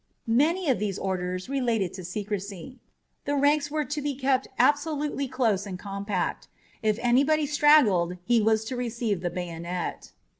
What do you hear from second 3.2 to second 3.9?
The ranks were